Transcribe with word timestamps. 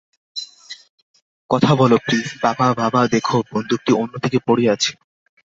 কথা 1.49 1.71
বল 1.75 1.91
প্লিজ, 2.05 2.27
বাবা 2.43 2.67
বাবা 2.73 3.01
দেখো, 3.13 3.37
বন্দুকটি 3.51 3.91
অন্য 3.93 4.13
দিকে 4.23 4.39
পড়ে 4.47 4.65
আছে। 4.69 4.91